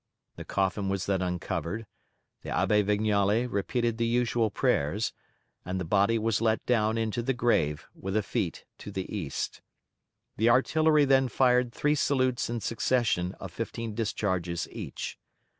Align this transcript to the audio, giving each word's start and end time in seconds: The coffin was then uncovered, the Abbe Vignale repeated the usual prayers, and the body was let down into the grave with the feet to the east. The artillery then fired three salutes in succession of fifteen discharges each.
The 0.35 0.45
coffin 0.45 0.89
was 0.89 1.05
then 1.05 1.21
uncovered, 1.21 1.85
the 2.41 2.49
Abbe 2.49 2.81
Vignale 2.81 3.45
repeated 3.45 3.99
the 3.99 4.07
usual 4.07 4.49
prayers, 4.49 5.13
and 5.63 5.79
the 5.79 5.85
body 5.85 6.17
was 6.17 6.41
let 6.41 6.65
down 6.65 6.97
into 6.97 7.21
the 7.21 7.35
grave 7.35 7.85
with 7.93 8.15
the 8.15 8.23
feet 8.23 8.65
to 8.79 8.89
the 8.89 9.15
east. 9.15 9.61
The 10.37 10.49
artillery 10.49 11.05
then 11.05 11.27
fired 11.27 11.71
three 11.71 11.93
salutes 11.93 12.49
in 12.49 12.61
succession 12.61 13.33
of 13.33 13.51
fifteen 13.51 13.93
discharges 13.93 14.67
each. 14.71 15.19